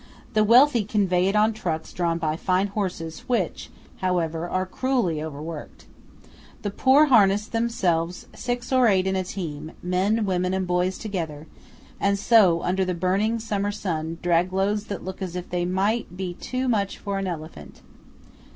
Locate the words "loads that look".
14.51-15.21